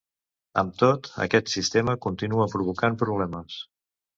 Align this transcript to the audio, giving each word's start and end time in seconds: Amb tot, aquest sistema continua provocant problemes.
Amb 0.61 0.71
tot, 0.83 1.09
aquest 1.27 1.53
sistema 1.57 1.97
continua 2.09 2.51
provocant 2.55 2.99
problemes. 3.05 3.63